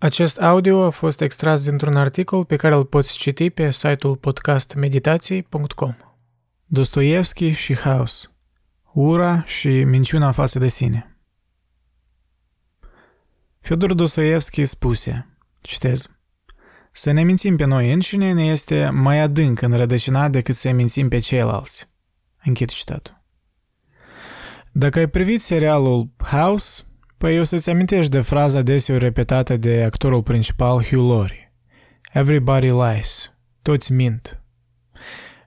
Acest 0.00 0.40
audio 0.40 0.84
a 0.84 0.90
fost 0.90 1.20
extras 1.20 1.64
dintr-un 1.64 1.96
articol 1.96 2.44
pe 2.44 2.56
care 2.56 2.74
îl 2.74 2.84
poți 2.84 3.18
citi 3.18 3.50
pe 3.50 3.70
site-ul 3.70 4.16
podcastmeditații.com. 4.16 5.94
Dostoevski 6.64 7.50
și 7.50 7.76
haos. 7.76 8.32
Ura 8.92 9.44
și 9.44 9.68
minciuna 9.68 10.32
față 10.32 10.58
de 10.58 10.68
sine. 10.68 11.18
Fyodor 13.60 13.94
Dostoevski 13.94 14.64
spuse, 14.64 15.36
citez, 15.60 16.10
Să 16.92 17.10
ne 17.10 17.22
mințim 17.22 17.56
pe 17.56 17.64
noi 17.64 17.92
înșine 17.92 18.32
ne 18.32 18.44
este 18.44 18.88
mai 18.88 19.20
adânc 19.20 19.60
înrădăcinat 19.60 20.30
decât 20.30 20.54
să 20.54 20.70
mințim 20.70 21.08
pe 21.08 21.18
ceilalți. 21.18 21.88
Închid 22.44 22.68
citatul. 22.68 23.22
Dacă 24.72 24.98
ai 24.98 25.08
privit 25.08 25.40
serialul 25.40 26.10
House, 26.16 26.82
Păi 27.18 27.40
o 27.40 27.42
să-ți 27.42 27.70
amintești 27.70 28.10
de 28.10 28.20
fraza 28.20 28.62
deseori 28.62 29.04
repetată 29.04 29.56
de 29.56 29.82
actorul 29.86 30.22
principal 30.22 30.82
Hugh 30.82 31.08
Laurie. 31.08 31.52
Everybody 32.12 32.68
lies. 32.70 33.32
Toți 33.62 33.92
mint. 33.92 34.42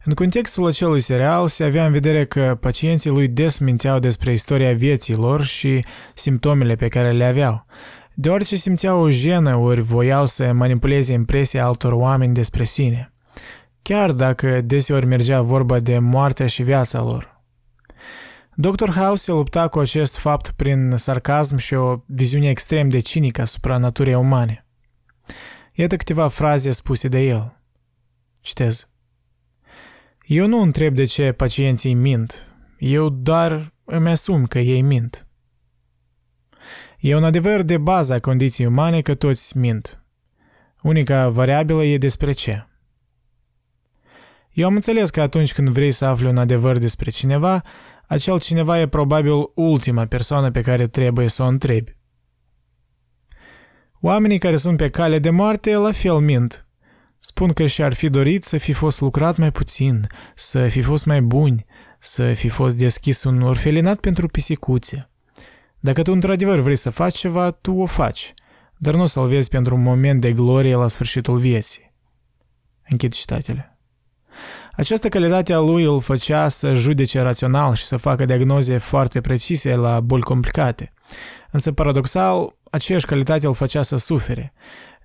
În 0.04 0.14
contextul 0.14 0.68
acelui 0.68 1.00
serial 1.00 1.48
se 1.48 1.64
avea 1.64 1.86
în 1.86 1.92
vedere 1.92 2.26
că 2.26 2.58
pacienții 2.60 3.10
lui 3.10 3.28
des 3.28 3.58
minteau 3.58 4.00
despre 4.00 4.32
istoria 4.32 4.74
vieții 4.74 5.16
lor 5.16 5.44
și 5.44 5.86
simptomele 6.14 6.76
pe 6.76 6.88
care 6.88 7.12
le 7.12 7.24
aveau, 7.24 7.66
deoarece 8.14 8.56
simțeau 8.56 9.02
o 9.02 9.10
jenă 9.10 9.56
ori 9.56 9.82
voiau 9.82 10.26
să 10.26 10.52
manipuleze 10.52 11.14
impresia 11.14 11.66
altor 11.66 11.94
oameni 11.94 12.34
despre 12.34 12.64
sine, 12.64 13.14
chiar 13.82 14.12
dacă 14.12 14.62
deseori 14.62 15.06
mergea 15.06 15.42
vorba 15.42 15.80
de 15.80 16.00
moartea 16.00 16.48
și 16.48 16.64
viața 16.64 17.02
lor. 17.02 17.31
Dr. 18.56 18.90
House 18.90 19.24
se 19.24 19.32
lupta 19.32 19.68
cu 19.68 19.80
acest 19.80 20.18
fapt 20.18 20.52
prin 20.52 20.98
sarcasm 20.98 21.56
și 21.58 21.74
o 21.74 22.04
viziune 22.06 22.50
extrem 22.50 22.90
de 22.90 23.00
cinică 23.00 23.42
asupra 23.42 23.78
naturii 23.78 24.14
umane. 24.14 24.66
Iată 25.74 25.96
câteva 25.96 26.28
fraze 26.28 26.72
spuse 26.72 27.08
de 27.08 27.20
el. 27.20 27.62
Citez. 28.42 28.90
Eu 30.26 30.48
nu 30.48 30.62
întreb 30.62 30.96
de 30.96 31.06
ce 31.06 31.32
pacienții 31.32 31.94
mint, 31.94 32.48
eu 32.78 33.10
doar 33.10 33.74
îmi 33.86 34.10
asum 34.10 34.46
că 34.46 34.60
ei 34.60 34.82
mint. 34.82 35.28
E 37.00 37.16
un 37.16 37.24
adevăr 37.24 37.62
de 37.62 37.78
bază 37.78 38.14
a 38.14 38.20
condiției 38.20 38.68
umane 38.68 39.02
că 39.02 39.14
toți 39.14 39.58
mint. 39.58 40.04
Unica 40.82 41.30
variabilă 41.30 41.84
e 41.84 41.98
despre 41.98 42.32
ce. 42.32 42.68
Eu 44.52 44.68
am 44.68 44.76
înțeles 44.76 45.10
că 45.10 45.22
atunci 45.22 45.54
când 45.54 45.70
vrei 45.70 45.92
să 45.92 46.06
afli 46.06 46.28
un 46.28 46.38
adevăr 46.38 46.78
despre 46.78 47.10
cineva, 47.10 47.64
acel 48.12 48.40
cineva 48.40 48.80
e 48.80 48.88
probabil 48.88 49.52
ultima 49.56 50.06
persoană 50.06 50.52
pe 50.52 50.62
care 50.62 50.88
trebuie 50.88 51.28
să 51.28 51.44
o 51.44 51.46
întrebi. 51.46 51.96
Oamenii 54.02 54.40
care 54.40 54.56
sunt 54.56 54.78
pe 54.78 54.90
cale 54.90 55.20
de 55.20 55.30
moarte 55.30 55.76
la 55.76 55.92
fel 55.92 56.18
mint. 56.18 56.68
Spun 57.20 57.54
că 57.54 57.66
și-ar 57.66 57.94
fi 57.94 58.10
dorit 58.10 58.44
să 58.44 58.58
fi 58.58 58.74
fost 58.74 59.02
lucrat 59.02 59.38
mai 59.38 59.52
puțin, 59.52 60.08
să 60.36 60.68
fi 60.68 60.82
fost 60.82 61.06
mai 61.06 61.22
buni, 61.22 61.66
să 62.00 62.34
fi 62.34 62.48
fost 62.48 62.78
deschis 62.78 63.24
un 63.24 63.42
orfelinat 63.42 64.00
pentru 64.00 64.28
pisicuțe. 64.28 65.10
Dacă 65.80 66.02
tu 66.02 66.12
într-adevăr 66.12 66.60
vrei 66.60 66.76
să 66.76 66.90
faci 66.90 67.18
ceva, 67.18 67.52
tu 67.52 67.74
o 67.74 67.86
faci, 67.86 68.34
dar 68.78 68.94
nu 68.94 69.06
să-l 69.06 69.28
vezi 69.28 69.50
pentru 69.50 69.76
un 69.76 69.82
moment 69.82 70.22
de 70.22 70.34
glorie 70.34 70.76
la 70.76 70.88
sfârșitul 70.88 71.40
vieții. 71.40 71.94
Închid 72.90 73.14
citatele. 73.14 73.71
Această 74.76 75.10
calitate 75.10 75.54
a 75.54 75.60
lui 75.60 75.84
îl 75.84 76.02
făcea 76.02 76.48
să 76.48 76.74
judece 76.74 77.22
rațional 77.22 77.74
și 77.74 77.86
să 77.86 77.98
facă 77.98 78.26
diagnoze 78.26 78.78
foarte 78.78 79.22
precise 79.22 79.76
la 79.76 80.00
boli 80.00 80.22
complicate. 80.22 80.94
Însă, 81.52 81.72
paradoxal, 81.72 82.56
aceeași 82.72 83.06
calitate 83.06 83.48
îl 83.48 83.54
făcea 83.54 83.82
să 83.82 83.98
sufere, 83.98 84.54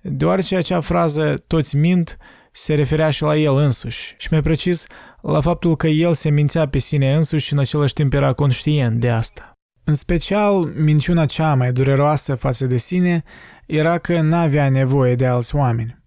deoarece 0.01 0.55
acea 0.55 0.79
frază 0.79 1.33
toți 1.47 1.75
mint 1.75 2.17
se 2.51 2.73
referea 2.73 3.09
și 3.09 3.21
la 3.21 3.35
el 3.35 3.55
însuși, 3.55 4.15
și 4.17 4.27
mai 4.31 4.41
precis 4.41 4.85
la 5.21 5.41
faptul 5.41 5.75
că 5.75 5.87
el 5.87 6.13
se 6.13 6.29
mințea 6.29 6.67
pe 6.67 6.77
sine 6.77 7.15
însuși 7.15 7.45
și 7.45 7.53
în 7.53 7.59
același 7.59 7.93
timp 7.93 8.13
era 8.13 8.33
conștient 8.33 8.99
de 8.99 9.09
asta. 9.09 9.51
În 9.83 9.93
special, 9.93 10.71
minciuna 10.75 11.25
cea 11.25 11.53
mai 11.55 11.71
dureroasă 11.71 12.35
față 12.35 12.65
de 12.65 12.77
sine 12.77 13.23
era 13.65 13.97
că 13.97 14.21
n-avea 14.21 14.69
nevoie 14.69 15.15
de 15.15 15.25
alți 15.25 15.55
oameni. 15.55 15.97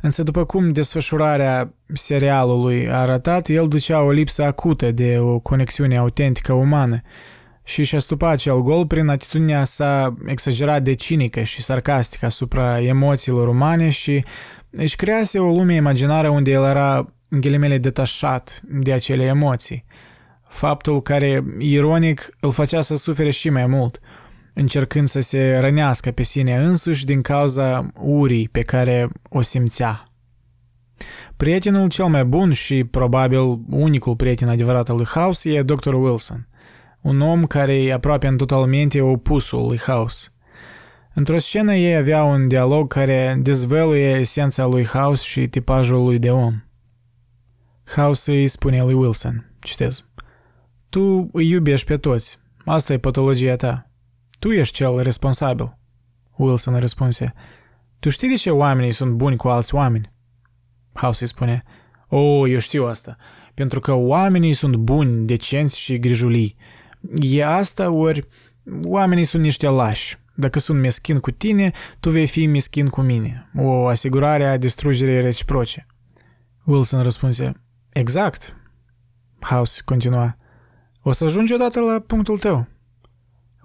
Însă 0.00 0.22
după 0.22 0.44
cum 0.44 0.72
desfășurarea 0.72 1.72
serialului 1.92 2.90
a 2.90 2.96
arătat, 2.96 3.48
el 3.48 3.68
ducea 3.68 4.02
o 4.02 4.10
lipsă 4.10 4.44
acută 4.44 4.92
de 4.92 5.18
o 5.18 5.38
conexiune 5.38 5.96
autentică 5.96 6.52
umană 6.52 7.00
și 7.64 7.84
și-a 7.84 7.98
stupat 7.98 8.32
acel 8.32 8.60
gol 8.60 8.86
prin 8.86 9.08
atitudinea 9.08 9.64
sa 9.64 10.16
exagerat 10.26 10.82
de 10.82 10.94
cinică 10.94 11.42
și 11.42 11.62
sarcastică 11.62 12.26
asupra 12.26 12.80
emoțiilor 12.80 13.48
umane 13.48 13.90
și 13.90 14.24
își 14.70 14.96
crease 14.96 15.38
o 15.38 15.52
lume 15.52 15.74
imaginară 15.74 16.28
unde 16.28 16.50
el 16.50 16.64
era, 16.64 17.12
în 17.28 17.40
ghilimele, 17.40 17.78
detașat 17.78 18.60
de 18.62 18.92
acele 18.92 19.24
emoții. 19.24 19.84
Faptul 20.48 21.02
care, 21.02 21.44
ironic, 21.58 22.28
îl 22.40 22.52
făcea 22.52 22.80
să 22.80 22.96
sufere 22.96 23.30
și 23.30 23.50
mai 23.50 23.66
mult– 23.66 24.00
încercând 24.58 25.08
să 25.08 25.20
se 25.20 25.58
rănească 25.58 26.10
pe 26.10 26.22
sine 26.22 26.56
însuși 26.56 27.04
din 27.04 27.22
cauza 27.22 27.90
urii 28.00 28.48
pe 28.48 28.60
care 28.60 29.08
o 29.28 29.40
simțea. 29.40 30.10
Prietenul 31.36 31.88
cel 31.88 32.06
mai 32.06 32.24
bun 32.24 32.52
și 32.52 32.84
probabil 32.84 33.38
unicul 33.70 34.16
prieten 34.16 34.48
adevărat 34.48 34.88
al 34.88 34.96
lui 34.96 35.04
House 35.04 35.52
e 35.52 35.62
Dr. 35.62 35.92
Wilson, 35.92 36.48
un 37.00 37.20
om 37.20 37.44
care 37.44 37.82
e 37.82 37.92
aproape 37.92 38.26
în 38.26 38.36
totalmente 38.36 39.00
opusul 39.00 39.66
lui 39.66 39.78
House. 39.78 40.28
Într-o 41.14 41.38
scenă 41.38 41.74
ei 41.74 41.96
avea 41.96 42.22
un 42.22 42.48
dialog 42.48 42.88
care 42.92 43.38
dezvăluie 43.42 44.18
esența 44.18 44.66
lui 44.66 44.84
House 44.84 45.24
și 45.24 45.48
tipajul 45.48 46.04
lui 46.04 46.18
de 46.18 46.30
om. 46.30 46.62
House 47.96 48.32
îi 48.32 48.46
spune 48.46 48.82
lui 48.82 48.94
Wilson, 48.94 49.50
citez, 49.60 50.04
Tu 50.88 51.28
îi 51.32 51.48
iubești 51.48 51.86
pe 51.86 51.96
toți, 51.96 52.38
asta 52.64 52.92
e 52.92 52.98
patologia 52.98 53.56
ta. 53.56 53.90
Tu 54.38 54.52
ești 54.52 54.74
cel 54.74 55.02
responsabil. 55.02 55.78
Wilson 56.36 56.78
răspunse. 56.78 57.34
Tu 57.98 58.08
știi 58.08 58.28
de 58.28 58.34
ce 58.34 58.50
oamenii 58.50 58.92
sunt 58.92 59.12
buni 59.12 59.36
cu 59.36 59.48
alți 59.48 59.74
oameni? 59.74 60.12
House 60.92 61.22
îi 61.22 61.28
spune. 61.28 61.62
O, 62.08 62.18
oh, 62.18 62.50
eu 62.50 62.58
știu 62.58 62.86
asta. 62.86 63.16
Pentru 63.54 63.80
că 63.80 63.92
oamenii 63.92 64.54
sunt 64.54 64.76
buni, 64.76 65.26
decenți 65.26 65.78
și 65.78 65.98
grijulii. 65.98 66.56
E 67.20 67.44
asta 67.44 67.90
ori 67.90 68.26
oamenii 68.84 69.24
sunt 69.24 69.42
niște 69.42 69.68
lași. 69.68 70.18
Dacă 70.34 70.58
sunt 70.58 70.80
meschin 70.80 71.18
cu 71.18 71.30
tine, 71.30 71.72
tu 72.00 72.10
vei 72.10 72.26
fi 72.26 72.46
meschin 72.46 72.88
cu 72.88 73.00
mine. 73.00 73.50
O 73.56 73.86
asigurare 73.86 74.46
a 74.46 74.56
distrugerii 74.56 75.20
reciproce. 75.20 75.86
Wilson 76.64 77.02
răspunse. 77.02 77.52
Exact. 77.92 78.56
House 79.40 79.82
continua. 79.84 80.36
O 81.02 81.12
să 81.12 81.24
ajungi 81.24 81.52
odată 81.52 81.80
la 81.80 81.98
punctul 82.06 82.38
tău. 82.38 82.66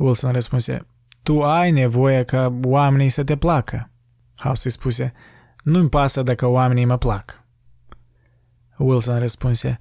Wilson 0.02 0.32
răspunse, 0.32 0.88
Tu 1.24 1.42
ai 1.42 1.72
nevoie 1.72 2.24
ca 2.24 2.60
oamenii 2.64 3.10
să 3.10 3.24
te 3.24 3.36
placă. 3.36 3.90
House 4.38 4.62
îi 4.66 4.72
spuse, 4.72 5.14
Nu-mi 5.64 5.90
pasă 5.90 6.24
dacă 6.24 6.46
oamenii 6.46 6.86
mă 6.86 6.98
plac. 6.98 7.44
Wilson 8.78 9.20
răspunse, 9.20 9.80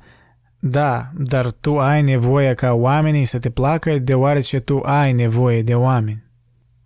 Da, 0.58 1.10
dar 1.14 1.50
tu 1.50 1.78
ai 1.78 2.02
nevoie 2.02 2.54
ca 2.54 2.72
oamenii 2.72 3.24
să 3.24 3.38
te 3.38 3.50
placă 3.50 3.98
deoarece 3.98 4.58
tu 4.58 4.78
ai 4.78 5.12
nevoie 5.12 5.62
de 5.62 5.74
oameni. 5.74 6.24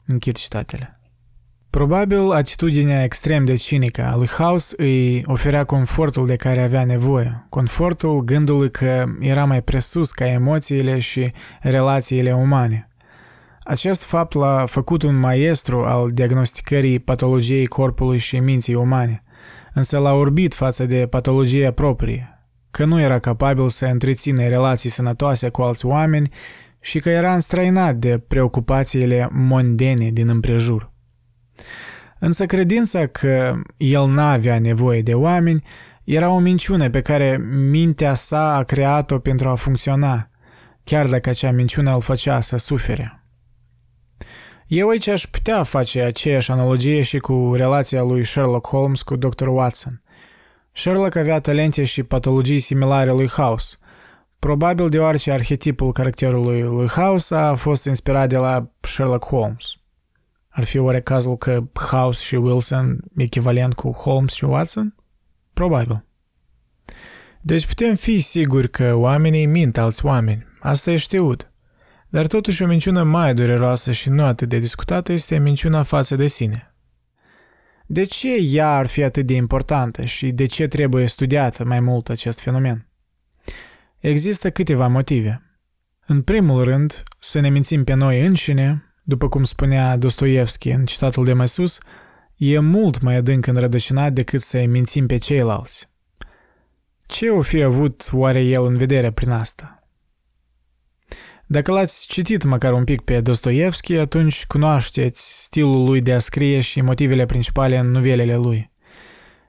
Închid 0.07 0.37
citatele. 0.37 0.99
Probabil 1.71 2.31
atitudinea 2.31 3.03
extrem 3.03 3.45
de 3.45 3.55
cinică 3.55 4.05
a 4.05 4.17
lui 4.17 4.27
House 4.27 4.75
îi 4.77 5.25
oferea 5.27 5.65
confortul 5.65 6.27
de 6.27 6.37
care 6.37 6.63
avea 6.63 6.85
nevoie, 6.85 7.47
confortul 7.49 8.21
gândului 8.21 8.71
că 8.71 9.05
era 9.21 9.45
mai 9.45 9.63
presus 9.63 10.11
ca 10.11 10.27
emoțiile 10.27 10.99
și 10.99 11.33
relațiile 11.61 12.35
umane– 12.35 12.89
acest 13.65 14.05
fapt 14.05 14.35
l-a 14.35 14.67
făcut 14.67 15.03
un 15.03 15.17
maestru 15.17 15.85
al 15.85 16.11
diagnosticării 16.11 16.99
patologiei 16.99 17.67
corpului 17.67 18.19
și 18.19 18.39
minții 18.39 18.75
umane, 18.75 19.25
însă 19.73 19.99
l-a 19.99 20.13
orbit 20.13 20.55
față 20.55 20.87
de 20.87 21.07
patologia 21.07 21.71
proprie, 21.71 22.47
că 22.71 22.85
nu 22.85 23.01
era 23.01 23.19
capabil 23.19 23.69
să 23.69 23.87
întrețină 23.87 24.49
relații 24.49 24.91
sănătoase 24.91 25.49
cu 25.49 25.63
alți 25.63 25.87
oameni 25.87 26.29
și 26.81 26.99
că 26.99 27.11
era 27.11 27.35
înstrăinat 27.35 27.97
de 27.97 28.19
preocupațiile 28.19 29.29
mondene 29.33 30.11
din 30.11 30.29
împrejur. 30.29 30.93
Însă 32.19 32.47
credința 32.47 33.07
că 33.07 33.61
el 33.77 34.07
n-avea 34.07 34.59
nevoie 34.59 35.03
de 35.03 35.15
oameni 35.15 35.63
era 36.05 36.29
o 36.31 36.39
minciună 36.39 36.91
pe 36.91 37.01
care 37.01 37.37
mintea 37.71 38.15
sa 38.15 38.57
a 38.57 38.63
creat-o 38.63 39.19
pentru 39.19 39.49
a 39.49 39.55
funcționa, 39.55 40.31
chiar 40.85 41.07
dacă 41.07 41.29
acea 41.29 41.51
minciună 41.51 41.95
îl 41.95 42.01
făcea 42.01 42.41
să 42.41 42.57
sufere. 42.57 43.24
Eu 44.67 44.89
aici 44.89 45.07
aș 45.07 45.27
putea 45.27 45.63
face 45.63 46.03
aceeași 46.03 46.51
analogie 46.51 47.03
și 47.03 47.19
cu 47.19 47.53
relația 47.55 48.03
lui 48.03 48.25
Sherlock 48.25 48.67
Holmes 48.67 49.03
cu 49.03 49.17
Dr. 49.17 49.47
Watson. 49.47 50.03
Sherlock 50.73 51.17
avea 51.17 51.41
talente 51.41 51.85
și 51.85 52.03
patologii 52.03 52.59
similare 52.59 53.11
lui 53.11 53.29
House, 53.29 53.77
probabil 54.39 54.89
deoarece 54.89 55.31
arhetipul 55.31 55.93
caracterului 55.93 56.63
lui 56.63 56.89
House 56.89 57.35
a 57.35 57.55
fost 57.55 57.85
inspirat 57.85 58.29
de 58.29 58.37
la 58.37 58.71
Sherlock 58.81 59.25
Holmes. 59.25 59.77
Ar 60.49 60.65
fi 60.65 60.79
oare 60.79 61.01
cazul 61.01 61.37
că 61.37 61.63
House 61.91 62.25
și 62.25 62.35
Wilson 62.35 63.01
echivalent 63.17 63.75
cu 63.75 63.91
Holmes 63.91 64.33
și 64.33 64.45
Watson? 64.45 64.95
Probabil. 65.53 66.05
Deci 67.41 67.67
putem 67.67 67.95
fi 67.95 68.21
siguri 68.21 68.71
că 68.71 68.95
oamenii 68.95 69.47
mint 69.47 69.79
alți 69.79 70.05
oameni. 70.07 70.47
Asta 70.61 70.91
e 70.91 70.97
știut. 70.97 71.53
Dar 72.15 72.27
totuși 72.27 72.63
o 72.63 72.67
minciună 72.67 73.03
mai 73.03 73.35
dureroasă 73.35 73.93
și 73.93 74.09
nu 74.09 74.25
atât 74.25 74.49
de 74.49 74.59
discutată 74.59 75.13
este 75.13 75.39
minciuna 75.39 75.83
față 75.83 76.17
de 76.17 76.27
sine. 76.27 76.75
De 77.87 78.05
ce 78.05 78.37
ea 78.37 78.77
ar 78.77 78.87
fi 78.87 79.03
atât 79.03 79.27
de 79.27 79.35
importantă 79.35 80.05
și 80.05 80.31
de 80.31 80.47
ce 80.47 80.67
trebuie 80.67 81.07
studiată 81.07 81.65
mai 81.65 81.81
mult 81.81 82.09
acest 82.09 82.41
fenomen? 82.41 82.89
Există 83.99 84.51
câteva 84.51 84.87
motive. 84.87 85.43
În 86.07 86.23
primul 86.23 86.65
rând, 86.65 87.03
să 87.19 87.41
ne 87.41 87.49
mințim 87.49 87.85
pe 87.85 87.95
noi 87.95 88.27
înșine, 88.27 88.95
după 89.03 89.29
cum 89.29 89.45
spunea 89.45 89.97
Dostoevski 89.97 90.71
în 90.71 90.85
citatul 90.85 91.25
de 91.25 91.33
mai 91.33 91.49
sus, 91.49 91.79
e 92.37 92.59
mult 92.59 93.01
mai 93.01 93.15
adânc 93.15 93.47
înrădăcinat 93.47 94.13
decât 94.13 94.41
să-i 94.41 94.67
mințim 94.67 95.07
pe 95.07 95.17
ceilalți. 95.17 95.89
Ce 97.07 97.29
o 97.29 97.41
fi 97.41 97.63
avut 97.63 98.09
oare 98.13 98.41
el 98.41 98.65
în 98.65 98.77
vedere 98.77 99.11
prin 99.11 99.31
asta? 99.31 99.84
Dacă 101.47 101.73
l-ați 101.73 102.07
citit 102.07 102.45
măcar 102.45 102.73
un 102.73 102.85
pic 102.85 103.01
pe 103.01 103.21
Dostoevski, 103.21 103.97
atunci 103.97 104.47
cunoașteți 104.47 105.43
stilul 105.43 105.85
lui 105.85 106.01
de 106.01 106.13
a 106.13 106.19
scrie 106.19 106.61
și 106.61 106.81
motivele 106.81 107.27
principale 107.27 107.79
în 107.79 107.91
novelele 107.91 108.37
lui. 108.37 108.73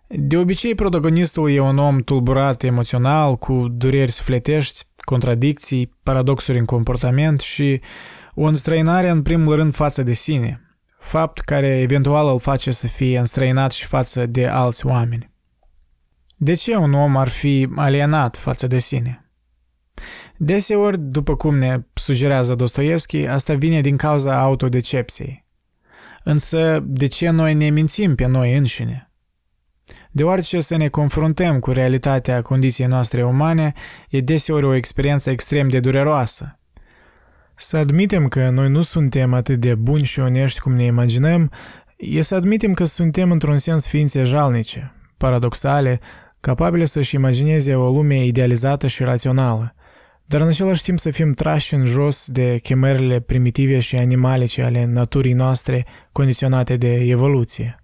De 0.07 0.38
obicei, 0.38 0.75
protagonistul 0.75 1.51
e 1.51 1.59
un 1.59 1.77
om 1.77 2.00
tulburat 2.00 2.63
emoțional, 2.63 3.36
cu 3.36 3.68
dureri 3.71 4.12
sufletești, 4.12 4.83
contradicții, 4.95 5.95
paradoxuri 6.03 6.57
în 6.57 6.65
comportament 6.65 7.42
și 7.42 7.81
o 8.33 8.44
înstrăinare 8.44 9.09
în 9.09 9.21
primul 9.21 9.56
rând 9.56 9.75
față 9.75 10.03
de 10.03 10.13
sine, 10.13 10.77
fapt 11.00 11.39
care 11.39 11.80
eventual 11.80 12.31
îl 12.31 12.39
face 12.39 12.71
să 12.71 12.88
fie 12.88 13.19
înstrăinat 13.19 13.71
și 13.71 13.86
față 13.86 14.25
de 14.25 14.48
alți 14.48 14.86
oameni. 14.86 15.31
De 16.36 16.53
ce 16.53 16.75
un 16.75 16.94
om 16.94 17.18
ar 17.18 17.27
fi 17.27 17.69
alienat 17.75 18.38
față 18.38 18.68
de 18.68 18.77
sine? 18.77 19.25
Deseori, 20.38 21.00
după 21.00 21.36
cum 21.36 21.57
ne 21.57 21.80
sugerează 21.94 22.56
Dostoevski, 22.56 23.25
asta 23.25 23.53
vine 23.53 23.81
din 23.81 23.97
cauza 23.97 24.39
autodecepției. 24.42 25.45
Însă, 26.24 26.83
de 26.86 27.07
ce 27.07 27.30
noi 27.30 27.53
ne 27.53 27.69
mințim 27.69 28.15
pe 28.15 28.25
noi 28.25 28.57
înșine? 28.57 29.12
Deoarece 30.12 30.59
să 30.59 30.75
ne 30.75 30.88
confruntăm 30.88 31.59
cu 31.59 31.71
realitatea 31.71 32.42
condiției 32.42 32.88
noastre 32.88 33.24
umane 33.24 33.74
e 34.09 34.19
deseori 34.19 34.65
o 34.65 34.74
experiență 34.74 35.30
extrem 35.30 35.68
de 35.68 35.80
dureroasă. 35.80 36.59
Să 37.56 37.77
admitem 37.77 38.27
că 38.27 38.50
noi 38.50 38.69
nu 38.69 38.81
suntem 38.81 39.33
atât 39.33 39.59
de 39.59 39.75
buni 39.75 40.03
și 40.03 40.19
onești 40.19 40.59
cum 40.59 40.74
ne 40.74 40.83
imaginăm, 40.83 41.51
e 41.98 42.21
să 42.21 42.36
admitem 42.36 42.74
că 42.74 42.83
suntem 42.83 43.31
într-un 43.31 43.57
sens 43.57 43.88
ființe 43.88 44.24
jalnice, 44.24 44.94
paradoxale, 45.18 46.00
capabile 46.39 46.86
să-și 46.86 47.15
imagineze 47.15 47.75
o 47.75 47.91
lume 47.91 48.25
idealizată 48.25 48.88
și 48.88 49.03
rațională, 49.03 49.75
dar 50.25 50.42
în 50.42 50.48
același 50.48 50.83
timp 50.83 51.00
să 51.00 51.12
fim 51.12 51.31
trași 51.31 51.74
în 51.74 51.86
jos 51.86 52.27
de 52.30 52.57
chemările 52.57 53.19
primitive 53.19 53.80
și 53.80 53.95
animalice 53.95 54.62
ale 54.62 54.86
naturii 54.86 55.33
noastre 55.33 55.86
condiționate 56.12 56.77
de 56.77 56.94
evoluție. 56.94 57.80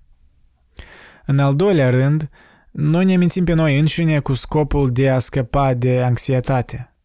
În 1.25 1.39
al 1.39 1.55
doilea 1.55 1.89
rând, 1.89 2.29
noi 2.71 3.05
ne 3.05 3.15
mințim 3.15 3.43
pe 3.43 3.53
noi 3.53 3.79
înșine 3.79 4.19
cu 4.19 4.33
scopul 4.33 4.89
de 4.89 5.09
a 5.09 5.19
scăpa 5.19 5.73
de 5.73 6.01
anxietate. 6.01 6.95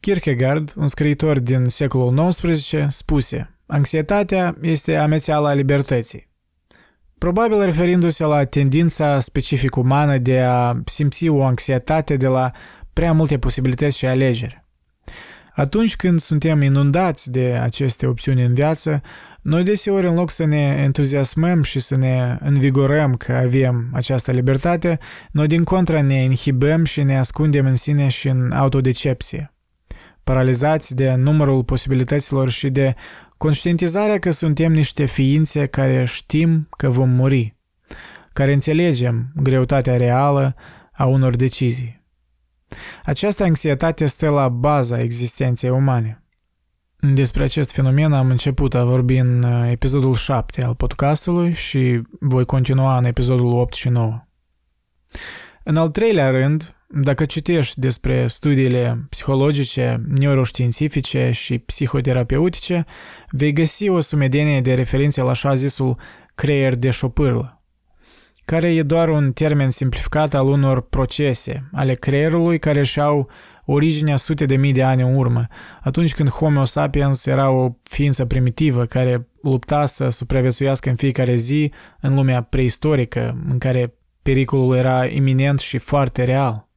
Kierkegaard, 0.00 0.72
un 0.76 0.88
scriitor 0.88 1.38
din 1.38 1.64
secolul 1.64 2.28
XIX, 2.28 2.74
spuse 2.88 3.48
Anxietatea 3.66 4.56
este 4.60 4.96
amețeala 4.96 5.52
libertății. 5.52 6.28
Probabil 7.18 7.64
referindu-se 7.64 8.24
la 8.24 8.44
tendința 8.44 9.20
specific 9.20 9.76
umană 9.76 10.18
de 10.18 10.40
a 10.40 10.80
simți 10.84 11.28
o 11.28 11.44
anxietate 11.44 12.16
de 12.16 12.26
la 12.26 12.50
prea 12.92 13.12
multe 13.12 13.38
posibilități 13.38 13.96
și 13.96 14.06
alegeri. 14.06 14.63
Atunci 15.54 15.96
când 15.96 16.20
suntem 16.20 16.62
inundați 16.62 17.30
de 17.30 17.58
aceste 17.62 18.06
opțiuni 18.06 18.44
în 18.44 18.54
viață, 18.54 19.00
noi 19.42 19.62
deseori 19.62 20.06
în 20.06 20.14
loc 20.14 20.30
să 20.30 20.44
ne 20.44 20.80
entuziasmăm 20.82 21.62
și 21.62 21.80
să 21.80 21.96
ne 21.96 22.38
învigorăm 22.40 23.14
că 23.14 23.32
avem 23.32 23.90
această 23.92 24.30
libertate, 24.30 24.98
noi 25.30 25.46
din 25.46 25.64
contra 25.64 26.02
ne 26.02 26.22
inhibăm 26.22 26.84
și 26.84 27.02
ne 27.02 27.18
ascundem 27.18 27.66
în 27.66 27.76
sine 27.76 28.08
și 28.08 28.28
în 28.28 28.52
autodecepție. 28.52 29.54
Paralizați 30.24 30.94
de 30.94 31.14
numărul 31.14 31.64
posibilităților 31.64 32.50
și 32.50 32.70
de 32.70 32.94
conștientizarea 33.36 34.18
că 34.18 34.30
suntem 34.30 34.72
niște 34.72 35.04
ființe 35.04 35.66
care 35.66 36.04
știm 36.04 36.68
că 36.76 36.88
vom 36.88 37.10
muri, 37.10 37.56
care 38.32 38.52
înțelegem 38.52 39.32
greutatea 39.34 39.96
reală 39.96 40.54
a 40.92 41.04
unor 41.04 41.36
decizii. 41.36 42.03
Această 43.04 43.42
anxietate 43.42 44.06
stă 44.06 44.28
la 44.28 44.48
baza 44.48 45.00
existenței 45.00 45.70
umane. 45.70 46.24
Despre 47.12 47.44
acest 47.44 47.72
fenomen 47.72 48.12
am 48.12 48.30
început 48.30 48.74
a 48.74 48.84
vorbi 48.84 49.16
în 49.16 49.42
uh, 49.42 49.70
episodul 49.70 50.14
7 50.14 50.64
al 50.64 50.74
podcastului 50.74 51.52
și 51.52 52.02
voi 52.20 52.44
continua 52.44 52.98
în 52.98 53.04
episodul 53.04 53.58
8 53.58 53.74
și 53.74 53.88
9. 53.88 54.26
În 55.62 55.76
al 55.76 55.88
treilea 55.88 56.30
rând, 56.30 56.76
dacă 56.88 57.24
citești 57.24 57.80
despre 57.80 58.26
studiile 58.26 59.06
psihologice, 59.08 60.02
neuroștiințifice 60.08 61.30
și 61.30 61.58
psihoterapeutice, 61.58 62.84
vei 63.30 63.52
găsi 63.52 63.88
o 63.88 64.00
sumedenie 64.00 64.60
de 64.60 64.74
referințe 64.74 65.22
la 65.22 65.30
așa 65.30 65.54
zisul 65.54 65.98
creier 66.34 66.74
de 66.74 66.90
șopârlă 66.90 67.63
care 68.44 68.74
e 68.74 68.82
doar 68.82 69.08
un 69.08 69.32
termen 69.32 69.70
simplificat 69.70 70.34
al 70.34 70.46
unor 70.48 70.80
procese 70.80 71.68
ale 71.72 71.94
creierului 71.94 72.58
care 72.58 72.82
și-au 72.82 73.28
originea 73.64 74.16
sute 74.16 74.44
de 74.44 74.56
mii 74.56 74.72
de 74.72 74.82
ani 74.82 75.02
în 75.02 75.14
urmă, 75.16 75.46
atunci 75.80 76.14
când 76.14 76.28
Homo 76.28 76.64
sapiens 76.64 77.26
era 77.26 77.50
o 77.50 77.76
ființă 77.82 78.24
primitivă 78.24 78.84
care 78.84 79.28
lupta 79.42 79.86
să 79.86 80.08
supraviețuiască 80.08 80.88
în 80.88 80.96
fiecare 80.96 81.34
zi 81.34 81.72
în 82.00 82.14
lumea 82.14 82.42
preistorică, 82.42 83.44
în 83.48 83.58
care 83.58 83.94
pericolul 84.22 84.76
era 84.76 85.04
iminent 85.04 85.58
și 85.58 85.78
foarte 85.78 86.24
real. 86.24 86.68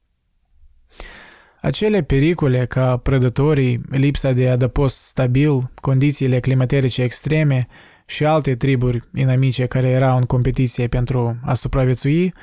Acele 1.62 2.04
pericole 2.04 2.66
ca 2.66 2.98
prădătorii, 2.98 3.82
lipsa 3.92 4.32
de 4.32 4.50
adăpost 4.50 5.04
stabil, 5.04 5.72
condițiile 5.82 6.40
climaterice 6.40 7.02
extreme 7.02 7.68
și 8.10 8.26
alte 8.26 8.56
triburi 8.56 9.10
inamice 9.14 9.66
care 9.66 9.88
erau 9.88 10.18
în 10.18 10.24
competiție 10.24 10.88
pentru 10.88 11.40
a 11.44 11.54
supraviețui, 11.54 12.34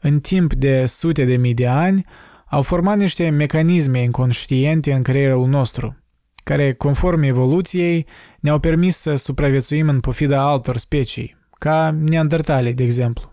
în 0.00 0.20
timp 0.20 0.54
de 0.54 0.86
sute 0.86 1.24
de 1.24 1.36
mii 1.36 1.54
de 1.54 1.66
ani, 1.66 2.02
au 2.46 2.62
format 2.62 2.96
niște 2.96 3.28
mecanisme 3.28 4.02
inconștiente 4.02 4.92
în 4.92 5.02
creierul 5.02 5.46
nostru, 5.46 5.96
care, 6.44 6.72
conform 6.72 7.22
evoluției, 7.22 8.06
ne-au 8.40 8.58
permis 8.58 8.96
să 8.96 9.14
supraviețuim 9.14 9.88
în 9.88 10.00
pofida 10.00 10.50
altor 10.50 10.76
specii, 10.76 11.36
ca 11.58 11.96
neandertale, 11.98 12.72
de 12.72 12.82
exemplu. 12.82 13.32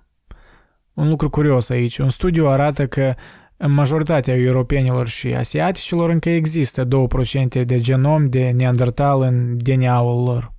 Un 0.94 1.10
lucru 1.10 1.30
curios 1.30 1.70
aici, 1.70 1.98
un 1.98 2.10
studiu 2.10 2.48
arată 2.48 2.88
că 2.88 3.14
în 3.58 3.72
majoritatea 3.72 4.36
europenilor 4.36 5.08
și 5.08 5.28
asiaticilor 5.28 6.10
încă 6.10 6.30
există 6.30 6.88
2% 6.88 7.66
de 7.66 7.80
genom 7.80 8.30
de 8.30 8.52
neandertal 8.56 9.22
în 9.22 9.58
DNA-ul 9.58 10.24
lor. 10.24 10.55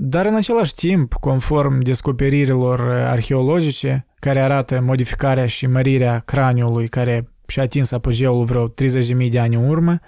Dar 0.00 0.26
în 0.26 0.34
același 0.34 0.74
timp, 0.74 1.12
conform 1.12 1.78
descoperirilor 1.78 2.80
arheologice, 2.90 4.06
care 4.20 4.40
arată 4.40 4.80
modificarea 4.80 5.46
și 5.46 5.66
mărirea 5.66 6.18
craniului 6.18 6.88
care 6.88 7.28
și-a 7.46 7.62
atins 7.62 7.90
apogeul 7.90 8.44
vreo 8.44 8.68
30.000 8.68 9.30
de 9.30 9.38
ani 9.38 9.54
în 9.54 9.68
urmă, 9.68 10.00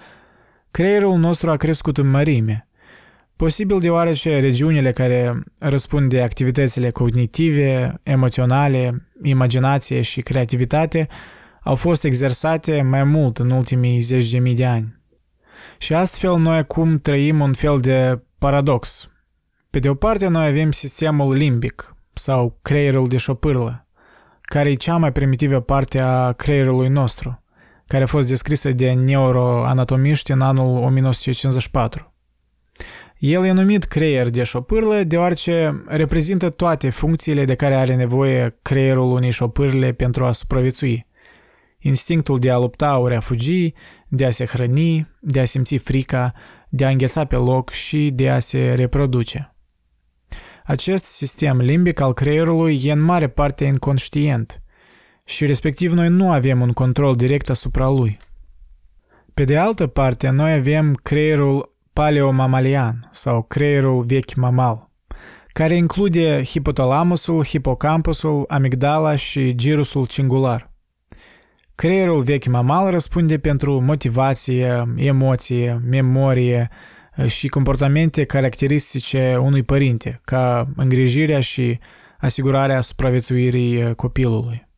creierul 0.70 1.18
nostru 1.18 1.50
a 1.50 1.56
crescut 1.56 1.99
în 1.99 2.11
mărime. 2.11 2.68
Posibil 3.37 3.80
deoarece 3.80 4.40
regiunile 4.40 4.92
care 4.92 5.42
răspund 5.59 6.11
de 6.11 6.23
activitățile 6.23 6.90
cognitive, 6.90 8.00
emoționale, 8.02 9.09
imaginație 9.23 10.00
și 10.00 10.20
creativitate 10.20 11.09
au 11.62 11.75
fost 11.75 12.04
exersate 12.04 12.82
mai 12.82 13.04
mult 13.04 13.38
în 13.38 13.50
ultimii 13.50 14.00
zeci 14.00 14.30
de 14.30 14.38
mii 14.38 14.54
de 14.54 14.66
ani. 14.66 15.00
Și 15.78 15.94
astfel 15.94 16.37
noi 16.37 16.56
acum 16.56 16.99
trăim 16.99 17.40
un 17.40 17.52
fel 17.52 17.78
de 17.80 18.23
paradox, 18.38 19.10
pe 19.71 19.79
de 19.79 19.89
o 19.89 19.95
parte, 19.95 20.27
noi 20.27 20.47
avem 20.47 20.73
sistemul 20.73 21.33
limbic, 21.33 21.97
sau 22.12 22.59
creierul 22.62 23.09
de 23.09 23.17
șopârlă, 23.17 23.87
care 24.41 24.71
e 24.71 24.75
cea 24.75 24.97
mai 24.97 25.12
primitivă 25.12 25.61
parte 25.61 26.00
a 26.00 26.33
creierului 26.33 26.89
nostru, 26.89 27.43
care 27.87 28.03
a 28.03 28.07
fost 28.07 28.29
descrisă 28.29 28.71
de 28.71 28.93
neuroanatomiști 28.93 30.33
în 30.33 30.41
anul 30.41 30.83
1954. 30.83 32.15
El 33.19 33.45
e 33.45 33.50
numit 33.50 33.85
creier 33.85 34.31
de 34.31 34.43
șopârlă 34.43 35.03
deoarece 35.03 35.83
reprezintă 35.87 36.50
toate 36.50 36.91
funcțiile 36.91 37.45
de 37.45 37.55
care 37.55 37.77
are 37.77 37.95
nevoie 37.95 38.59
creierul 38.62 39.12
unei 39.12 39.31
șopârle 39.31 39.93
pentru 39.93 40.25
a 40.25 40.33
supraviețui. 40.33 41.07
Instinctul 41.79 42.39
de 42.39 42.50
a 42.50 42.59
lupta 42.59 42.99
ori 42.99 43.15
a 43.15 43.21
fugi, 43.21 43.73
de 44.09 44.27
a 44.27 44.31
se 44.31 44.47
hrăni, 44.47 45.17
de 45.21 45.41
a 45.41 45.45
simți 45.45 45.77
frica, 45.77 46.33
de 46.69 46.85
a 46.85 46.89
îngheța 46.89 47.25
pe 47.25 47.37
loc 47.37 47.71
și 47.71 48.11
de 48.11 48.31
a 48.31 48.39
se 48.39 48.73
reproduce. 48.77 49.55
Acest 50.71 51.05
sistem 51.05 51.61
limbic 51.61 52.00
al 52.00 52.12
creierului 52.12 52.81
e 52.85 52.93
în 52.93 53.00
mare 53.00 53.29
parte 53.29 53.65
inconștient 53.65 54.62
și 55.25 55.47
respectiv 55.47 55.93
noi 55.93 56.09
nu 56.09 56.31
avem 56.31 56.61
un 56.61 56.73
control 56.73 57.17
direct 57.17 57.50
asupra 57.50 57.89
lui. 57.89 58.19
Pe 59.35 59.45
de 59.45 59.59
altă 59.59 59.87
parte, 59.87 60.29
noi 60.29 60.53
avem 60.53 60.95
creierul 60.95 61.77
paleomamalian 61.93 63.09
sau 63.12 63.43
creierul 63.43 64.05
vechi 64.05 64.35
mamal, 64.35 64.91
care 65.53 65.77
include 65.77 66.43
hipotalamusul, 66.43 67.45
hipocampusul, 67.45 68.45
amigdala 68.49 69.17
și 69.17 69.55
girusul 69.55 70.07
cingular. 70.07 70.71
Creierul 71.75 72.23
vechi 72.23 72.47
mamal 72.47 72.91
răspunde 72.91 73.39
pentru 73.39 73.81
motivație, 73.81 74.85
emoție, 74.97 75.81
memorie 75.91 76.71
și 77.26 77.49
comportamente 77.49 78.25
caracteristice 78.25 79.37
unui 79.40 79.62
părinte, 79.62 80.21
ca 80.25 80.69
îngrijirea 80.76 81.40
și 81.40 81.79
asigurarea 82.19 82.81
supraviețuirii 82.81 83.95
copilului. 83.95 84.69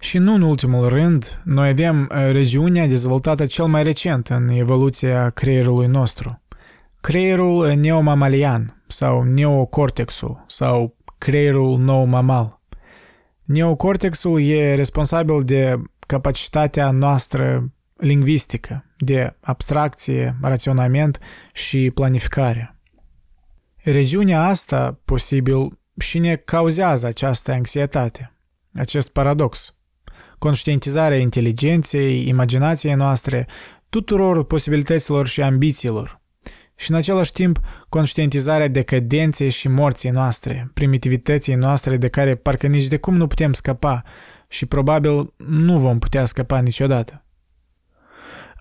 Și 0.00 0.18
nu 0.18 0.34
în 0.34 0.42
ultimul 0.42 0.88
rând, 0.88 1.40
noi 1.44 1.68
avem 1.68 2.10
regiunea 2.30 2.86
dezvoltată 2.86 3.46
cel 3.46 3.64
mai 3.64 3.82
recent 3.82 4.28
în 4.28 4.48
evoluția 4.48 5.30
creierului 5.30 5.86
nostru. 5.86 6.42
Creierul 7.00 7.72
neomamalian 7.74 8.82
sau 8.86 9.22
neocortexul 9.22 10.44
sau 10.46 10.96
creierul 11.18 11.78
nou 11.78 12.04
mamal. 12.04 12.60
Neocortexul 13.44 14.42
e 14.42 14.74
responsabil 14.74 15.42
de 15.44 15.82
capacitatea 16.06 16.90
noastră 16.90 17.72
lingvistică, 17.96 18.84
de 19.04 19.36
abstracție, 19.40 20.36
raționament 20.42 21.18
și 21.52 21.90
planificare. 21.94 22.78
Regiunea 23.76 24.44
asta, 24.44 25.00
posibil, 25.04 25.78
și 25.98 26.18
ne 26.18 26.36
cauzează 26.36 27.06
această 27.06 27.52
anxietate, 27.52 28.32
acest 28.74 29.08
paradox. 29.08 29.74
Conștientizarea 30.38 31.18
inteligenței, 31.18 32.28
imaginației 32.28 32.94
noastre, 32.94 33.46
tuturor 33.88 34.44
posibilităților 34.44 35.26
și 35.26 35.42
ambițiilor. 35.42 36.22
Și 36.76 36.90
în 36.90 36.96
același 36.96 37.32
timp, 37.32 37.60
conștientizarea 37.88 38.68
decadenței 38.68 39.50
și 39.50 39.68
morții 39.68 40.10
noastre, 40.10 40.70
primitivității 40.74 41.54
noastre 41.54 41.96
de 41.96 42.08
care 42.08 42.34
parcă 42.34 42.66
nici 42.66 42.86
de 42.86 42.96
cum 42.96 43.16
nu 43.16 43.26
putem 43.26 43.52
scăpa 43.52 44.02
și 44.48 44.66
probabil 44.66 45.32
nu 45.36 45.78
vom 45.78 45.98
putea 45.98 46.24
scăpa 46.24 46.58
niciodată. 46.58 47.23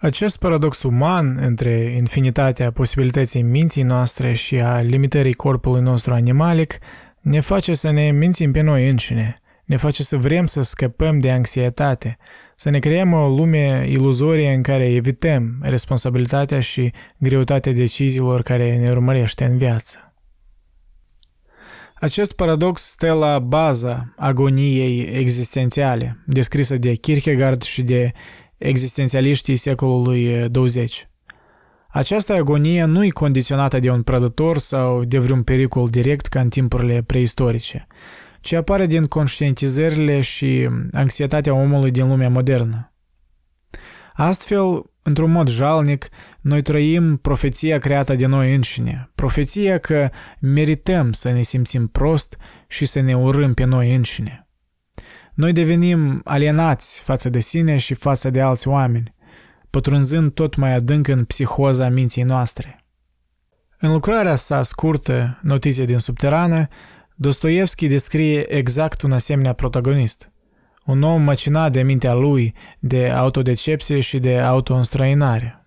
Acest 0.03 0.37
paradox 0.37 0.83
uman 0.83 1.37
între 1.41 1.95
infinitatea 1.99 2.71
posibilității 2.71 3.41
minții 3.41 3.83
noastre 3.83 4.33
și 4.33 4.59
a 4.59 4.79
limitării 4.81 5.33
corpului 5.33 5.81
nostru 5.81 6.13
animalic 6.13 6.77
ne 7.21 7.39
face 7.39 7.73
să 7.73 7.91
ne 7.91 8.11
mințim 8.11 8.51
pe 8.51 8.61
noi 8.61 8.89
înșine, 8.89 9.41
ne 9.65 9.77
face 9.77 10.03
să 10.03 10.17
vrem 10.17 10.45
să 10.45 10.61
scăpăm 10.61 11.19
de 11.19 11.31
anxietate, 11.31 12.17
să 12.55 12.69
ne 12.69 12.79
creăm 12.79 13.13
o 13.13 13.27
lume 13.27 13.85
iluzorie 13.89 14.53
în 14.53 14.61
care 14.61 14.93
evităm 14.93 15.57
responsabilitatea 15.61 16.59
și 16.59 16.93
greutatea 17.17 17.73
deciziilor 17.73 18.41
care 18.41 18.77
ne 18.77 18.89
urmărește 18.89 19.45
în 19.45 19.57
viață. 19.57 20.13
Acest 21.93 22.33
paradox 22.33 22.81
stă 22.81 23.13
la 23.13 23.39
baza 23.39 24.13
agoniei 24.17 24.99
existențiale, 25.01 26.23
descrisă 26.25 26.77
de 26.77 26.93
Kierkegaard 26.93 27.61
și 27.61 27.81
de 27.81 28.11
existențialiștii 28.63 29.55
secolului 29.55 30.49
20. 30.49 31.07
Această 31.89 32.33
agonie 32.33 32.83
nu 32.83 33.05
e 33.05 33.09
condiționată 33.09 33.79
de 33.79 33.89
un 33.89 34.01
prădător 34.01 34.57
sau 34.57 35.03
de 35.03 35.19
vreun 35.19 35.43
pericol 35.43 35.87
direct 35.89 36.25
ca 36.25 36.39
în 36.39 36.49
timpurile 36.49 37.01
preistorice, 37.01 37.87
ci 38.41 38.53
apare 38.53 38.85
din 38.85 39.05
conștientizările 39.05 40.21
și 40.21 40.69
anxietatea 40.91 41.53
omului 41.53 41.91
din 41.91 42.07
lumea 42.07 42.29
modernă. 42.29 42.93
Astfel, 44.13 44.83
într-un 45.01 45.31
mod 45.31 45.49
jalnic, 45.49 46.09
noi 46.41 46.61
trăim 46.61 47.17
profeția 47.17 47.77
creată 47.77 48.15
de 48.15 48.25
noi 48.25 48.55
înșine, 48.55 49.11
profeția 49.15 49.77
că 49.77 50.09
merităm 50.39 51.11
să 51.11 51.31
ne 51.31 51.41
simțim 51.41 51.87
prost 51.87 52.37
și 52.67 52.85
să 52.85 52.99
ne 52.99 53.17
urâm 53.17 53.53
pe 53.53 53.63
noi 53.63 53.95
înșine. 53.95 54.42
Noi 55.33 55.53
devenim 55.53 56.21
alienați 56.23 57.01
față 57.01 57.29
de 57.29 57.39
sine 57.39 57.77
și 57.77 57.93
față 57.93 58.29
de 58.29 58.41
alți 58.41 58.67
oameni, 58.67 59.13
pătrunzând 59.69 60.33
tot 60.33 60.55
mai 60.55 60.73
adânc 60.73 61.07
în 61.07 61.25
psihoza 61.25 61.89
minții 61.89 62.23
noastre. 62.23 62.85
În 63.79 63.91
lucrarea 63.91 64.35
sa 64.35 64.63
scurtă, 64.63 65.39
Notițe 65.41 65.85
din 65.85 65.97
subterană, 65.97 66.67
Dostoevski 67.15 67.87
descrie 67.87 68.53
exact 68.53 69.01
un 69.01 69.11
asemenea 69.11 69.53
protagonist. 69.53 70.31
Un 70.85 71.03
om 71.03 71.21
măcinat 71.21 71.71
de 71.71 71.81
mintea 71.81 72.13
lui, 72.13 72.53
de 72.79 73.09
autodecepție 73.09 73.99
și 73.99 74.19
de 74.19 74.39
autoînstrăinare. 74.39 75.65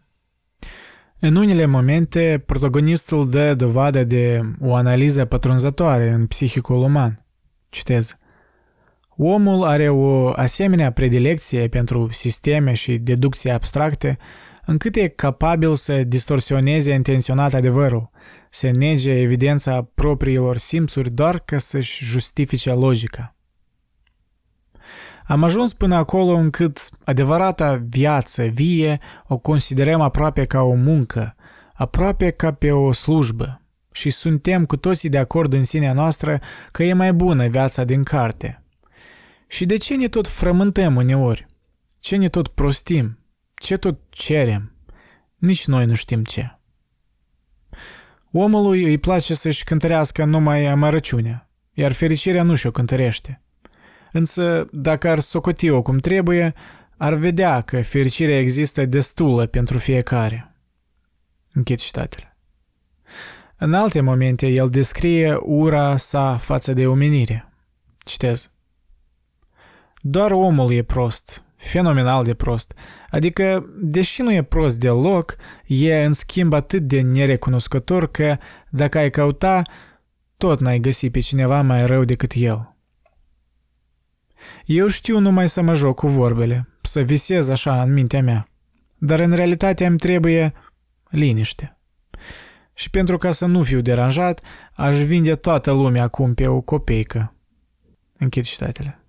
În 1.19 1.37
unele 1.37 1.67
momente, 1.67 2.43
protagonistul 2.47 3.31
dă 3.31 3.55
dovadă 3.55 4.05
de 4.05 4.41
o 4.61 4.75
analiză 4.75 5.25
pătrunzătoare 5.25 6.11
în 6.11 6.27
psihicul 6.27 6.83
uman. 6.83 7.25
Citez. 7.69 8.17
Omul 9.19 9.65
are 9.65 9.89
o 9.89 10.29
asemenea 10.29 10.93
predilecție 10.93 11.69
pentru 11.69 12.09
sisteme 12.13 12.75
și 12.75 12.99
deducții 12.99 13.51
abstracte, 13.51 14.19
încât 14.65 14.97
e 14.97 15.09
capabil 15.09 15.75
să 15.75 16.05
distorsioneze 16.05 16.93
intenționat 16.93 17.55
adevărul, 17.55 18.11
să 18.51 18.71
nege 18.71 19.13
evidența 19.13 19.89
propriilor 19.95 20.57
simțuri 20.57 21.15
doar 21.15 21.39
ca 21.39 21.59
să-și 21.59 22.05
justifice 22.05 22.73
logica. 22.73 23.37
Am 25.27 25.43
ajuns 25.43 25.73
până 25.73 25.95
acolo 25.95 26.33
încât 26.37 26.89
adevărata 27.05 27.85
viață 27.89 28.45
vie 28.45 29.01
o 29.27 29.39
considerăm 29.39 30.01
aproape 30.01 30.45
ca 30.45 30.63
o 30.63 30.75
muncă, 30.75 31.35
aproape 31.75 32.31
ca 32.31 32.53
pe 32.53 32.71
o 32.71 32.93
slujbă 32.93 33.61
și 33.93 34.11
suntem 34.11 34.67
cu 34.67 34.77
toții 34.77 35.09
de 35.09 35.19
acord 35.19 35.53
în 35.53 35.65
sinea 35.65 35.93
noastră 35.93 36.41
că 36.71 36.83
e 36.83 36.93
mai 36.93 37.13
bună 37.13 37.47
viața 37.47 37.85
din 37.85 38.03
carte. 38.03 38.66
Și 39.47 39.67
de 39.67 39.77
ce 39.77 39.97
ne 39.97 40.09
tot 40.09 40.29
frământăm 40.29 40.97
uneori? 40.97 41.47
Ce 42.01 42.17
ne 42.17 42.29
tot 42.29 42.49
prostim? 42.49 43.19
Ce 43.55 43.77
tot 43.77 43.99
cerem? 44.09 44.73
Nici 45.37 45.67
noi 45.67 45.87
nu 45.87 45.95
știm 45.95 46.25
ce. 46.25 46.59
Omului 48.33 48.85
îi 48.85 48.99
place 48.99 49.35
să-și 49.35 49.65
cântărească 49.65 50.25
numai 50.25 50.67
amărăciunea, 50.67 51.51
iar 51.73 51.93
fericirea 51.93 52.43
nu 52.43 52.55
și-o 52.55 52.71
cântărește. 52.71 53.43
Însă, 54.13 54.69
dacă 54.73 55.09
ar 55.09 55.21
socoti-o 55.21 55.83
cum 55.83 55.99
trebuie, 55.99 56.55
ar 56.97 57.15
vedea 57.15 57.61
că 57.61 57.83
fericirea 57.83 58.39
există 58.39 58.85
destulă 58.85 59.47
pentru 59.47 59.79
fiecare. 59.79 60.55
Închid 61.53 61.79
citatele. 61.79 62.37
În 63.57 63.75
alte 63.75 64.01
momente, 64.01 64.47
el 64.47 64.69
descrie 64.69 65.35
ura 65.35 65.97
sa 65.97 66.37
față 66.37 66.73
de 66.73 66.87
omenire. 66.87 67.53
Citez. 67.99 68.51
Doar 70.09 70.31
omul 70.31 70.73
e 70.73 70.83
prost, 70.83 71.45
fenomenal 71.57 72.25
de 72.25 72.35
prost. 72.35 72.75
Adică, 73.11 73.67
deși 73.81 74.23
nu 74.23 74.33
e 74.33 74.43
prost 74.43 74.79
deloc, 74.79 75.37
e 75.67 76.05
în 76.05 76.13
schimb 76.13 76.53
atât 76.53 76.83
de 76.83 77.01
nerecunoscător 77.01 78.11
că, 78.11 78.37
dacă 78.71 78.99
ai 78.99 79.11
căuta, 79.11 79.63
tot 80.37 80.61
n-ai 80.61 80.79
găsi 80.79 81.11
pe 81.11 81.21
cineva 81.21 81.63
mai 81.63 81.87
rău 81.87 82.05
decât 82.05 82.33
el. 82.35 82.77
Eu 84.65 84.87
știu 84.87 85.19
numai 85.19 85.49
să 85.49 85.63
mă 85.63 85.75
joc 85.75 85.97
cu 85.97 86.07
vorbele, 86.07 86.69
să 86.83 87.01
visez 87.01 87.49
așa 87.49 87.83
în 87.83 87.93
mintea 87.93 88.23
mea, 88.23 88.49
dar 88.99 89.21
în 89.21 89.33
realitate 89.33 89.87
îmi 89.87 89.99
trebuie 89.99 90.53
liniște. 91.11 91.79
Și 92.75 92.91
pentru 92.91 93.19
ca 93.19 93.33
să 93.33 93.47
nu 93.47 93.63
fiu 93.63 93.81
deranjat, 93.81 94.41
aș 94.73 94.99
vinde 94.99 95.35
toată 95.35 95.73
lumea 95.73 96.03
acum 96.03 96.35
pe 96.35 96.47
o 96.47 96.61
copeică. 96.61 97.35
Închid 98.19 98.45
citatele. 98.45 99.01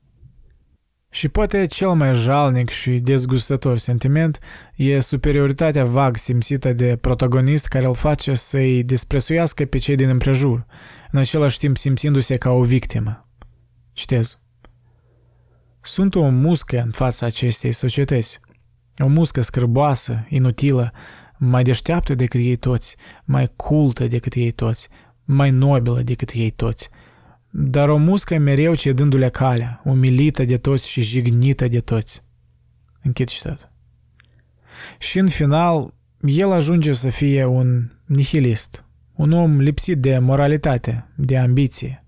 Și 1.17 1.27
poate 1.27 1.65
cel 1.65 1.89
mai 1.89 2.15
jalnic 2.15 2.69
și 2.69 2.99
dezgustător 2.99 3.77
sentiment 3.77 4.39
e 4.75 4.99
superioritatea 4.99 5.85
vag 5.85 6.17
simțită 6.17 6.73
de 6.73 6.95
protagonist 6.95 7.65
care 7.67 7.85
îl 7.85 7.95
face 7.95 8.33
să-i 8.33 8.83
despresuiască 8.83 9.65
pe 9.65 9.77
cei 9.77 9.95
din 9.95 10.09
împrejur, 10.09 10.65
în 11.11 11.19
același 11.19 11.57
timp 11.57 11.77
simțindu-se 11.77 12.37
ca 12.37 12.49
o 12.49 12.63
victimă. 12.63 13.27
Citez. 13.93 14.39
Sunt 15.81 16.15
o 16.15 16.29
muscă 16.29 16.81
în 16.81 16.91
fața 16.91 17.25
acestei 17.25 17.71
societăți. 17.71 18.39
O 18.97 19.07
muscă 19.07 19.41
scârboasă, 19.41 20.25
inutilă, 20.29 20.91
mai 21.37 21.63
deșteaptă 21.63 22.15
decât 22.15 22.39
ei 22.39 22.55
toți, 22.55 22.95
mai 23.23 23.51
cultă 23.55 24.07
decât 24.07 24.33
ei 24.33 24.51
toți, 24.51 24.89
mai 25.23 25.49
nobilă 25.49 26.01
decât 26.01 26.31
ei 26.33 26.49
toți– 26.49 26.89
dar 27.59 27.89
o 27.89 27.97
muscă 27.97 28.37
mereu 28.37 28.75
cedându-le 28.75 29.29
calea, 29.29 29.81
umilită 29.83 30.43
de 30.45 30.57
toți 30.57 30.89
și 30.89 31.01
jignită 31.01 31.67
de 31.67 31.79
toți. 31.79 32.23
Închid 33.01 33.27
citat. 33.27 33.71
Și 34.99 35.19
în 35.19 35.27
final, 35.27 35.93
el 36.21 36.51
ajunge 36.51 36.91
să 36.91 37.09
fie 37.09 37.45
un 37.45 37.91
nihilist, 38.05 38.85
un 39.15 39.31
om 39.31 39.59
lipsit 39.59 39.97
de 39.97 40.17
moralitate, 40.17 41.07
de 41.15 41.37
ambiție, 41.37 42.03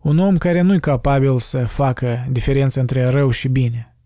un 0.00 0.18
om 0.18 0.36
care 0.36 0.60
nu-i 0.60 0.80
capabil 0.80 1.38
să 1.38 1.64
facă 1.64 2.26
diferență 2.30 2.80
între 2.80 3.04
rău 3.04 3.30
și 3.30 3.48
bine, 3.48 3.96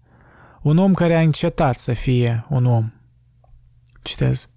un 0.62 0.78
om 0.78 0.94
care 0.94 1.14
a 1.14 1.20
încetat 1.20 1.78
să 1.78 1.92
fie 1.92 2.46
un 2.48 2.64
om. 2.64 2.92
Citez. 4.02 4.48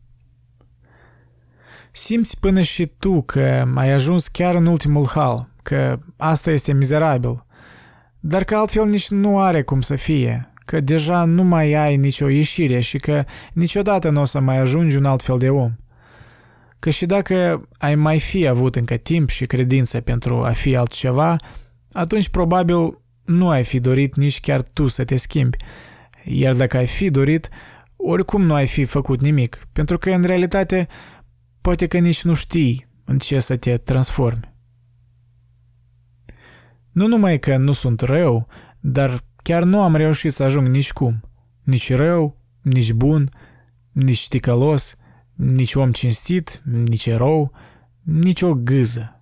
Simți 1.91 2.39
până 2.39 2.61
și 2.61 2.85
tu 2.85 3.21
că 3.21 3.65
ai 3.75 3.91
ajuns 3.91 4.27
chiar 4.27 4.55
în 4.55 4.65
ultimul 4.65 5.07
hal, 5.07 5.55
că 5.67 5.99
asta 6.17 6.51
este 6.51 6.73
mizerabil, 6.73 7.45
dar 8.19 8.43
că 8.43 8.55
altfel 8.55 8.85
nici 8.85 9.09
nu 9.09 9.39
are 9.39 9.61
cum 9.61 9.81
să 9.81 9.95
fie, 9.95 10.53
că 10.65 10.79
deja 10.79 11.23
nu 11.23 11.43
mai 11.43 11.73
ai 11.73 11.97
nicio 11.97 12.27
ieșire 12.27 12.79
și 12.79 12.97
că 12.97 13.23
niciodată 13.53 14.09
nu 14.09 14.21
o 14.21 14.25
să 14.25 14.39
mai 14.39 14.57
ajungi 14.57 14.97
un 14.97 15.05
alt 15.05 15.21
fel 15.21 15.37
de 15.37 15.49
om. 15.49 15.75
Că 16.79 16.89
și 16.89 17.05
dacă 17.05 17.67
ai 17.77 17.95
mai 17.95 18.19
fi 18.19 18.47
avut 18.47 18.75
încă 18.75 18.95
timp 18.95 19.29
și 19.29 19.45
credință 19.45 20.01
pentru 20.01 20.43
a 20.43 20.51
fi 20.51 20.75
altceva, 20.75 21.35
atunci 21.91 22.29
probabil 22.29 23.01
nu 23.25 23.49
ai 23.49 23.63
fi 23.63 23.79
dorit 23.79 24.15
nici 24.15 24.39
chiar 24.39 24.61
tu 24.61 24.87
să 24.87 25.03
te 25.03 25.15
schimbi. 25.15 25.57
Iar 26.23 26.55
dacă 26.55 26.77
ai 26.77 26.87
fi 26.87 27.09
dorit, 27.09 27.49
oricum 27.95 28.41
nu 28.41 28.53
ai 28.53 28.67
fi 28.67 28.83
făcut 28.83 29.21
nimic, 29.21 29.67
pentru 29.73 29.97
că 29.97 30.09
în 30.09 30.23
realitate 30.23 30.87
poate 31.61 31.87
că 31.87 31.97
nici 31.97 32.23
nu 32.23 32.33
știi 32.33 32.87
în 33.05 33.17
ce 33.17 33.39
să 33.39 33.55
te 33.55 33.77
transformi. 33.77 34.55
Nu 36.97 37.07
numai 37.07 37.39
că 37.39 37.57
nu 37.57 37.71
sunt 37.71 38.01
rău, 38.01 38.47
dar 38.79 39.23
chiar 39.43 39.63
nu 39.63 39.81
am 39.81 39.95
reușit 39.95 40.33
să 40.33 40.43
ajung 40.43 40.67
nici 40.67 40.91
cum. 40.91 41.21
Nici 41.63 41.93
rău, 41.93 42.37
nici 42.61 42.93
bun, 42.93 43.29
nici 43.91 44.27
ticălos, 44.27 44.95
nici 45.33 45.75
om 45.75 45.91
cinstit, 45.91 46.61
nici 46.63 47.05
erou, 47.05 47.51
nici 48.01 48.41
o 48.41 48.53
gâză. 48.53 49.21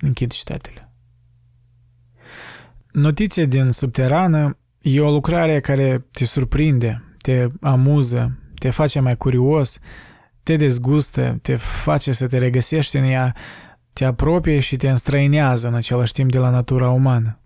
Închid 0.00 0.32
citatele. 0.32 0.92
Notiția 2.92 3.44
din 3.44 3.70
subterană 3.70 4.58
e 4.80 5.00
o 5.00 5.10
lucrare 5.10 5.60
care 5.60 6.06
te 6.10 6.24
surprinde, 6.24 7.16
te 7.18 7.48
amuză, 7.60 8.38
te 8.58 8.70
face 8.70 9.00
mai 9.00 9.16
curios, 9.16 9.78
te 10.42 10.56
dezgustă, 10.56 11.38
te 11.42 11.56
face 11.56 12.12
să 12.12 12.26
te 12.26 12.38
regăsești 12.38 12.96
în 12.96 13.04
ea, 13.04 13.34
te 13.96 14.04
apropie 14.04 14.58
și 14.58 14.76
te 14.76 14.88
înstrăinează 14.88 15.68
în 15.68 15.74
același 15.74 16.12
timp 16.12 16.30
de 16.30 16.38
la 16.38 16.50
natura 16.50 16.90
umană. 16.90 17.40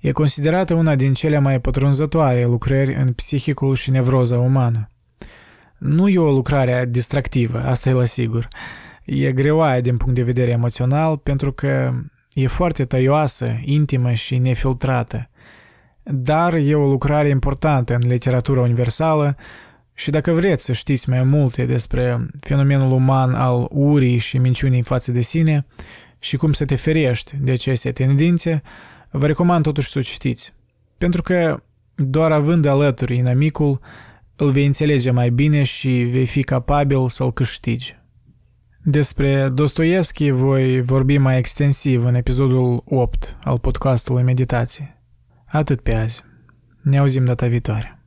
E 0.00 0.12
considerată 0.12 0.74
una 0.74 0.94
din 0.94 1.14
cele 1.14 1.38
mai 1.38 1.60
pătrunzătoare 1.60 2.44
lucrări 2.44 2.94
în 2.94 3.12
psihicul 3.12 3.74
și 3.74 3.90
nevroza 3.90 4.38
umană. 4.38 4.90
Nu 5.78 6.08
e 6.08 6.18
o 6.18 6.30
lucrare 6.30 6.86
distractivă, 6.90 7.58
asta 7.58 7.88
e 7.88 7.92
la 7.92 8.04
sigur. 8.04 8.48
E 9.04 9.32
greoaie 9.32 9.80
din 9.80 9.96
punct 9.96 10.14
de 10.14 10.22
vedere 10.22 10.50
emoțional 10.50 11.16
pentru 11.16 11.52
că 11.52 11.92
e 12.32 12.46
foarte 12.46 12.84
tăioasă, 12.84 13.60
intimă 13.64 14.12
și 14.12 14.38
nefiltrată. 14.38 15.30
Dar 16.02 16.54
e 16.54 16.74
o 16.74 16.88
lucrare 16.88 17.28
importantă 17.28 17.94
în 17.94 18.08
literatura 18.08 18.60
universală 18.60 19.36
și 19.98 20.10
dacă 20.10 20.32
vreți 20.32 20.64
să 20.64 20.72
știți 20.72 21.08
mai 21.08 21.22
multe 21.22 21.64
despre 21.64 22.26
fenomenul 22.40 22.92
uman 22.92 23.34
al 23.34 23.68
urii 23.70 24.18
și 24.18 24.38
minciunii 24.38 24.82
față 24.82 25.12
de 25.12 25.20
sine 25.20 25.66
și 26.18 26.36
cum 26.36 26.52
să 26.52 26.64
te 26.64 26.74
ferești 26.74 27.36
de 27.40 27.50
aceste 27.50 27.92
tendințe, 27.92 28.62
vă 29.10 29.26
recomand 29.26 29.64
totuși 29.64 29.90
să 29.90 29.98
o 29.98 30.02
citiți. 30.02 30.54
Pentru 30.98 31.22
că 31.22 31.62
doar 31.94 32.32
având 32.32 32.64
alături 32.64 33.16
inamicul, 33.16 33.80
îl 34.36 34.50
vei 34.50 34.66
înțelege 34.66 35.10
mai 35.10 35.30
bine 35.30 35.62
și 35.62 35.88
vei 35.88 36.26
fi 36.26 36.42
capabil 36.42 37.08
să-l 37.08 37.32
câștigi. 37.32 37.96
Despre 38.82 39.48
Dostoevski 39.48 40.30
voi 40.30 40.82
vorbi 40.82 41.18
mai 41.18 41.38
extensiv 41.38 42.04
în 42.04 42.14
episodul 42.14 42.82
8 42.84 43.36
al 43.42 43.58
podcastului 43.58 44.22
Meditație. 44.22 45.02
Atât 45.46 45.80
pe 45.80 45.94
azi. 45.94 46.24
Ne 46.82 46.98
auzim 46.98 47.24
data 47.24 47.46
viitoare. 47.46 47.97